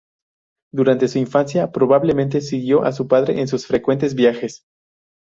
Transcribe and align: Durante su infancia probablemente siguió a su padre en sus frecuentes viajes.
Durante 0.73 1.07
su 1.07 1.19
infancia 1.19 1.71
probablemente 1.71 2.41
siguió 2.41 2.83
a 2.85 2.91
su 2.91 3.07
padre 3.07 3.39
en 3.39 3.47
sus 3.47 3.67
frecuentes 3.67 4.15
viajes. 4.15 4.65